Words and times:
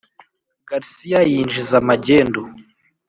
garcia 0.69 1.19
yinjiza 1.31 1.77
magendu. 1.87 2.41